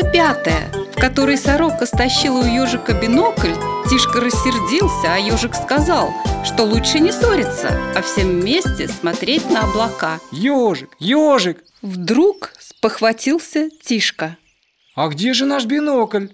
[0.00, 3.52] Сказка пятая, в которой сорока стащила у ежика бинокль,
[3.88, 6.12] Тишка рассердился, а ежик сказал,
[6.44, 10.20] что лучше не ссориться, а всем вместе смотреть на облака.
[10.32, 11.62] Ежик, ежик!
[11.82, 14.36] Вдруг спохватился Тишка.
[14.94, 16.28] А где же наш бинокль?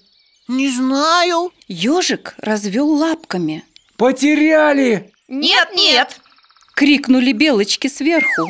[0.48, 1.52] Не знаю.
[1.66, 3.64] Ежик развел лапками.
[3.96, 5.12] Потеряли!
[5.28, 6.20] Нет, нет,
[6.74, 8.48] Крикнули белочки сверху.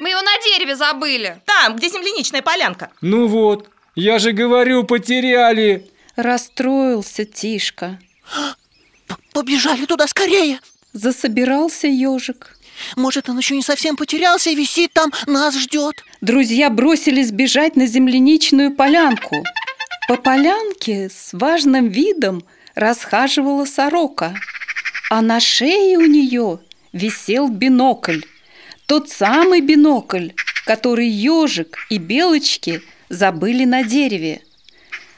[0.00, 1.40] мы его на дереве забыли.
[1.46, 2.90] Там, где земляничная полянка.
[3.00, 5.88] Ну вот, я же говорю, потеряли!
[6.14, 7.98] Расстроился Тишка.
[9.32, 10.60] Побежали туда скорее.
[10.92, 12.56] Засобирался ежик.
[12.94, 16.04] Может, он еще не совсем потерялся и висит там, нас ждет.
[16.20, 19.44] Друзья бросились бежать на земляничную полянку.
[20.06, 22.44] По полянке с важным видом
[22.76, 24.32] расхаживала сорока,
[25.10, 26.60] а на шее у нее
[26.92, 28.20] висел бинокль.
[28.86, 30.28] Тот самый бинокль,
[30.66, 34.42] который ежик и белочки забыли на дереве.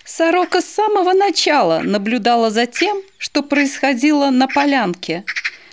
[0.05, 5.24] Сорока с самого начала наблюдала за тем, что происходило на полянке.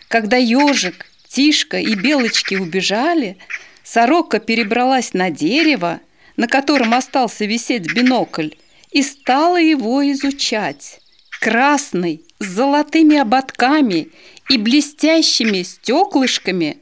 [0.07, 3.37] Когда ежик, Тишка и белочки убежали,
[3.83, 5.99] сорока перебралась на дерево,
[6.35, 8.49] на котором остался висеть бинокль,
[8.91, 10.99] и стала его изучать.
[11.41, 14.09] Красный, с золотыми ободками
[14.49, 16.77] и блестящими стеклышками,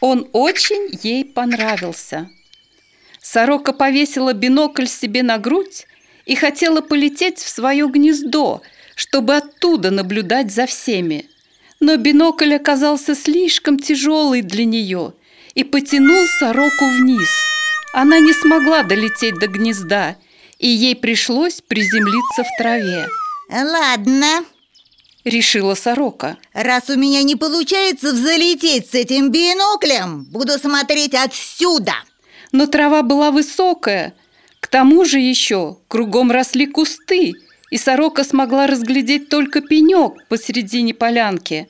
[0.00, 2.30] он очень ей понравился.
[3.30, 5.86] Сорока повесила бинокль себе на грудь
[6.24, 8.62] и хотела полететь в свое гнездо,
[8.94, 11.28] чтобы оттуда наблюдать за всеми.
[11.78, 15.12] Но бинокль оказался слишком тяжелый для нее
[15.54, 17.28] и потянул сороку вниз.
[17.92, 20.16] Она не смогла долететь до гнезда,
[20.58, 23.08] и ей пришлось приземлиться в траве,
[23.50, 24.44] Ладно,
[25.24, 26.38] решила сорока.
[26.54, 31.92] раз у меня не получается взлететь с этим биноклем, буду смотреть отсюда.
[32.52, 34.14] Но трава была высокая.
[34.60, 37.34] К тому же еще кругом росли кусты,
[37.70, 41.68] и сорока смогла разглядеть только пенек посередине полянки.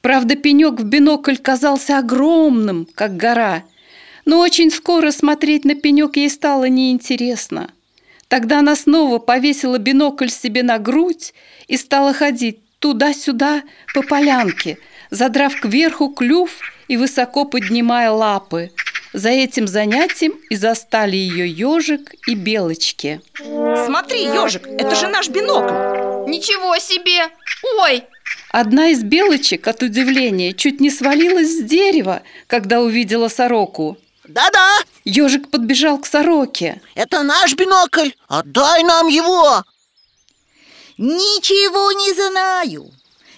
[0.00, 3.64] Правда, пенек в бинокль казался огромным, как гора.
[4.24, 7.70] Но очень скоро смотреть на пенек ей стало неинтересно.
[8.28, 11.32] Тогда она снова повесила бинокль себе на грудь
[11.66, 13.62] и стала ходить туда-сюда
[13.94, 14.78] по полянке,
[15.10, 18.70] задрав кверху клюв и высоко поднимая лапы.
[19.12, 23.20] За этим занятием и застали ее ежик и белочки.
[23.86, 26.30] Смотри, ежик, это же наш бинокль.
[26.30, 27.28] Ничего себе!
[27.80, 28.04] Ой,
[28.50, 33.98] Одна из белочек от удивления чуть не свалилась с дерева, когда увидела сороку.
[34.24, 36.80] Да-да, Ежик подбежал к сороке.
[36.94, 38.10] это наш бинокль.
[38.26, 39.62] Отдай нам его.
[40.98, 42.90] Ничего не знаю.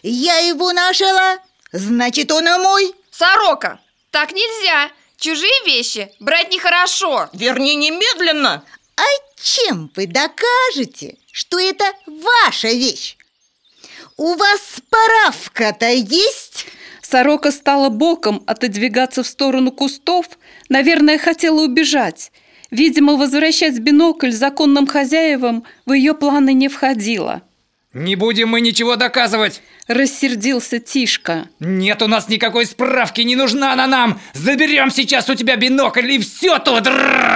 [0.02, 1.38] Я его нашла,
[1.72, 2.94] значит, он и мой.
[3.10, 4.90] сорока, так нельзя.
[5.20, 7.28] Чужие вещи брать нехорошо.
[7.34, 8.64] Верни немедленно.
[8.96, 9.02] А
[9.36, 13.18] чем вы докажете, что это ваша вещь?
[14.16, 16.66] У вас справка-то есть?
[17.02, 20.26] Сорока стала боком отодвигаться в сторону кустов,
[20.70, 22.32] наверное, хотела убежать.
[22.70, 27.42] Видимо, возвращать бинокль законным хозяевам в ее планы не входило.
[27.92, 29.62] Не будем мы ничего доказывать!
[29.88, 31.48] Рассердился Тишка.
[31.58, 34.20] Нет у нас никакой справки, не нужна она нам!
[34.32, 36.84] Заберем сейчас у тебя бинокль и все тут!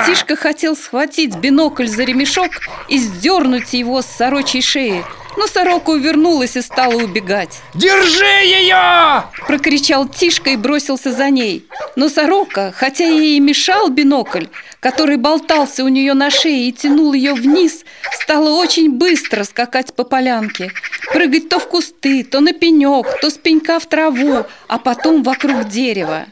[0.06, 2.52] Тишка хотел схватить бинокль за ремешок
[2.88, 5.04] и сдернуть его с сорочей шеи,
[5.36, 7.60] но сорока увернулась и стала убегать.
[7.74, 9.24] Держи ее!
[9.48, 11.66] Прокричал Тишка и бросился за ней.
[11.96, 14.46] Но сорока, хотя ей и мешал бинокль,
[14.80, 17.84] который болтался у нее на шее и тянул ее вниз,
[18.20, 20.72] стала очень быстро скакать по полянке.
[21.12, 25.68] Прыгать то в кусты, то на пенек, то с пенька в траву, а потом вокруг
[25.68, 26.26] дерева.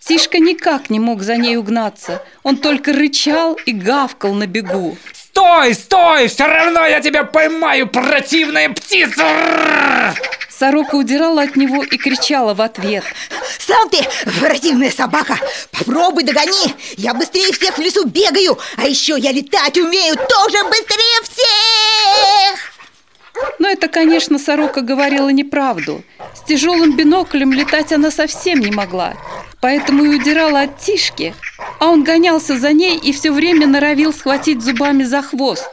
[0.00, 2.22] Тишка никак не мог за ней угнаться.
[2.42, 4.96] Он только рычал и гавкал на бегу.
[5.14, 6.28] Стой, стой!
[6.28, 9.24] Все равно я тебя поймаю, противная птица!
[10.50, 13.04] Сорока удирала от него и кричала в ответ.
[13.66, 13.98] Сам ты,
[14.40, 15.38] противная собака,
[15.70, 16.74] попробуй догони.
[16.96, 22.72] Я быстрее всех в лесу бегаю, а еще я летать умею тоже быстрее всех.
[23.58, 26.02] Но это, конечно, сорока говорила неправду.
[26.34, 29.14] С тяжелым биноклем летать она совсем не могла.
[29.60, 31.34] Поэтому и удирала от Тишки,
[31.78, 35.70] а он гонялся за ней и все время норовил схватить зубами за хвост.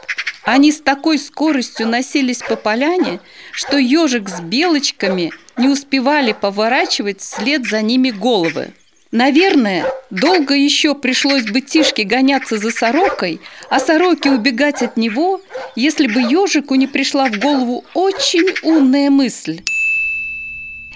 [0.50, 3.20] Они с такой скоростью носились по поляне,
[3.52, 8.72] что ежик с белочками не успевали поворачивать вслед за ними головы.
[9.12, 15.40] Наверное, долго еще пришлось бы Тишке гоняться за сорокой, а сороке убегать от него,
[15.76, 19.60] если бы ежику не пришла в голову очень умная мысль.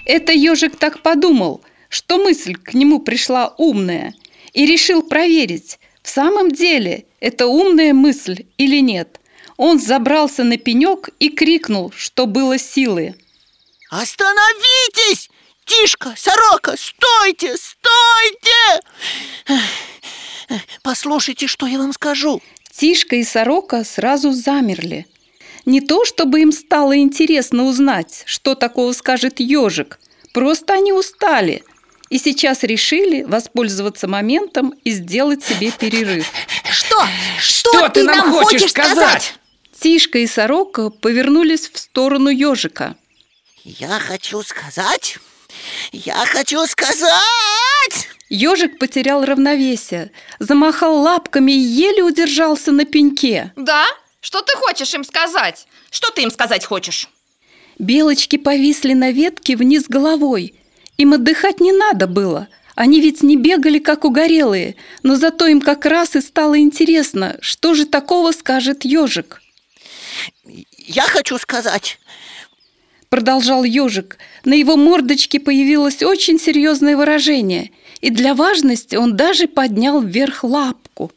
[0.03, 4.13] Это ежик так подумал, что мысль к нему пришла умная,
[4.51, 9.21] и решил проверить, В самом деле, это умная мысль или нет?
[9.57, 13.15] Он забрался на пенек и крикнул, что было силы.
[13.89, 15.29] Остановитесь!
[15.65, 18.81] Тишка, сорока, стойте, стойте!
[20.83, 22.41] Послушайте, что я вам скажу.
[22.71, 25.07] Тишка и сорока сразу замерли.
[25.65, 29.99] Не то, чтобы им стало интересно узнать, что такого скажет ежик,
[30.33, 31.63] просто они устали
[32.09, 36.29] и сейчас решили воспользоваться моментом и сделать себе перерыв.
[36.69, 37.07] Что?
[37.39, 39.35] Что, Что ты нам хочешь сказать?
[39.79, 42.95] Тишка и сорока повернулись в сторону ежика.
[43.63, 45.17] Я хочу сказать,
[45.91, 48.09] я хочу сказать!
[48.29, 53.53] Ежик потерял равновесие, замахал лапками и еле удержался на пеньке.
[53.55, 53.85] Да?
[54.21, 55.67] Что ты хочешь им сказать?
[55.91, 57.09] Что ты им сказать хочешь?
[57.77, 60.55] Белочки повисли на ветке вниз головой.
[60.97, 62.47] Им отдыхать не надо было.
[62.73, 67.73] Они ведь не бегали, как угорелые, но зато им как раз и стало интересно, что
[67.73, 69.41] же такого скажет ежик.
[70.77, 71.99] Я хочу сказать,
[73.09, 74.17] Продолжал ежик.
[74.43, 77.71] На его мордочке появилось очень серьезное выражение,
[78.01, 81.11] и для важности он даже поднял вверх лапку.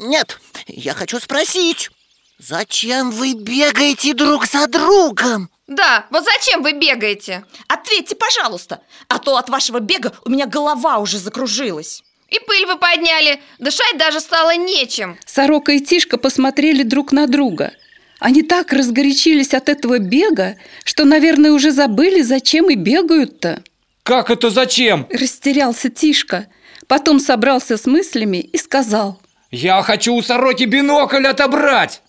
[0.00, 1.90] нет, я хочу спросить,
[2.38, 5.48] зачем вы бегаете друг за другом?
[5.66, 7.44] Да, вот зачем вы бегаете?
[7.66, 12.02] Ответьте, пожалуйста, а то от вашего бега у меня голова уже закружилась.
[12.28, 15.16] И пыль вы подняли, дышать даже стало нечем.
[15.24, 17.72] Сорока и Тишка посмотрели друг на друга.
[18.18, 23.62] Они так разгорячились от этого бега, что, наверное, уже забыли, зачем и бегают-то.
[24.02, 25.06] Как это зачем?
[25.10, 26.46] Растерялся Тишка,
[26.86, 29.20] потом собрался с мыслями и сказал.
[29.50, 32.02] Я хочу у сороки бинокль отобрать!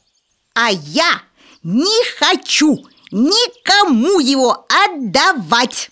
[0.53, 1.21] А я
[1.63, 5.89] не хочу никому его отдавать.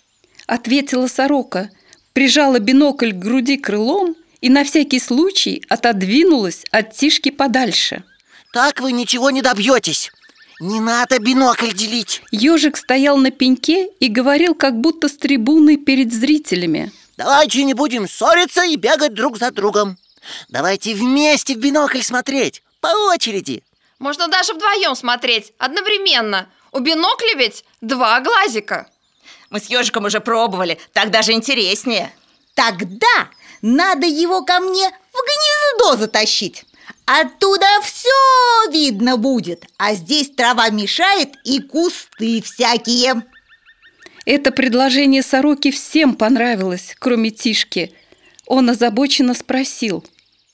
[0.48, 1.70] Ответила сорока,
[2.14, 8.04] прижала бинокль к груди крылом и на всякий случай отодвинулась от Тишки подальше.
[8.56, 10.14] Так вы ничего не добьетесь.
[10.62, 12.22] Не надо бинокль делить.
[12.32, 16.94] Ежик стоял на пеньке и говорил, как будто с трибуны перед зрителями.
[17.18, 19.98] Давайте не будем ссориться и бегать друг за другом.
[20.48, 23.62] Давайте вместе в бинокль смотреть, по очереди.
[24.00, 26.48] Можно даже вдвоем смотреть, одновременно.
[26.72, 28.90] У бинокля ведь два глазика.
[29.50, 32.10] Мы с ежиком уже пробовали, так даже интереснее.
[32.54, 33.30] Тогда
[33.62, 36.64] надо его ко мне в гнездо затащить.
[37.06, 43.24] Оттуда все видно будет, а здесь трава мешает и кусты всякие.
[44.26, 47.94] Это предложение сороки всем понравилось, кроме Тишки.
[48.48, 50.04] Он озабоченно спросил.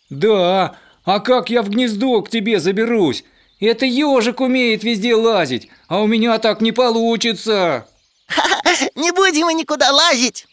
[0.09, 0.75] Да,
[1.06, 3.24] а как я в гнездо к тебе заберусь?
[3.62, 7.88] Это ежик умеет везде лазить, а у меня так не получится.
[8.95, 10.48] Не будем мы никуда лазить.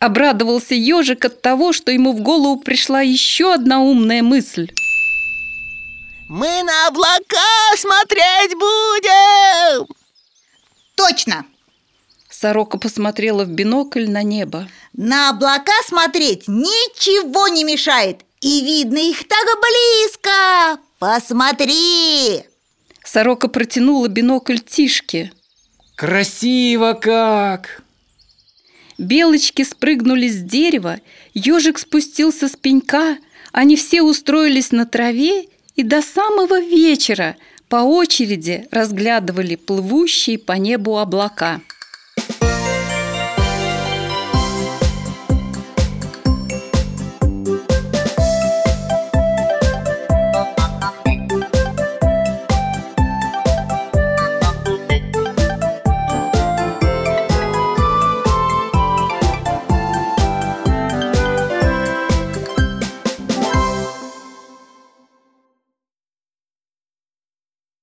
[0.00, 4.70] Обрадовался ежик от того, что ему в голову пришла еще одна умная мысль.
[6.28, 9.88] Мы на облака смотреть будем.
[10.94, 11.46] Точно!
[12.28, 14.68] Сорока посмотрела в бинокль на небо.
[14.92, 18.20] На облака смотреть ничего не мешает.
[18.42, 20.82] И видно их так близко.
[20.98, 22.44] Посмотри!
[23.02, 25.32] Сорока протянула бинокль Тишке.
[25.96, 27.82] Красиво как!
[28.98, 31.00] Белочки спрыгнули с дерева,
[31.32, 33.16] ежик спустился с пенька,
[33.52, 35.46] они все устроились на траве
[35.78, 37.36] и до самого вечера
[37.68, 41.60] по очереди разглядывали плывущие по небу облака.